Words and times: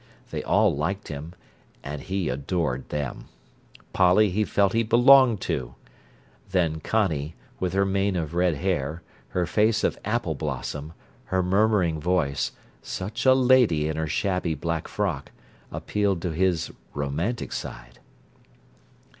They 0.31 0.41
all 0.41 0.75
liked 0.75 1.09
him, 1.09 1.33
and 1.83 2.01
he 2.01 2.27
adored 2.27 2.89
them. 2.89 3.25
Polly 3.93 4.31
he 4.31 4.43
felt 4.43 4.73
he 4.73 4.81
belonged 4.81 5.41
to. 5.41 5.75
Then 6.49 6.79
Connie, 6.79 7.35
with 7.59 7.73
her 7.73 7.85
mane 7.85 8.15
of 8.15 8.33
red 8.33 8.55
hair, 8.55 9.03
her 9.27 9.45
face 9.45 9.83
of 9.83 9.99
apple 10.03 10.33
blossom, 10.33 10.93
her 11.25 11.43
murmuring 11.43 11.99
voice, 11.99 12.51
such 12.81 13.27
a 13.27 13.35
lady 13.35 13.87
in 13.87 13.95
her 13.95 14.07
shabby 14.07 14.55
black 14.55 14.87
frock, 14.87 15.31
appealed 15.71 16.19
to 16.23 16.31
his 16.31 16.71
romantic 16.95 17.51
side. 17.51 17.99